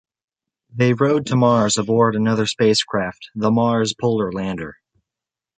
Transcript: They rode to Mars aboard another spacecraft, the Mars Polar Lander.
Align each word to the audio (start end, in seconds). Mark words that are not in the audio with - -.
They 0.73 0.93
rode 0.93 1.27
to 1.27 1.35
Mars 1.35 1.77
aboard 1.77 2.15
another 2.15 2.47
spacecraft, 2.47 3.29
the 3.35 3.51
Mars 3.51 3.93
Polar 3.93 4.31
Lander. 4.31 4.77